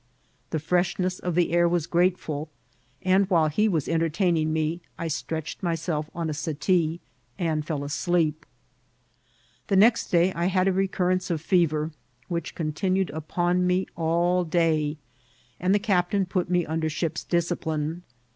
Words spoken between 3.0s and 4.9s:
and while he was entertaining me,